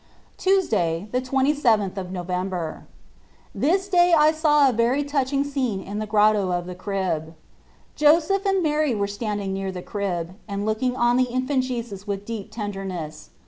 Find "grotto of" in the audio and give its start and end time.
6.07-6.65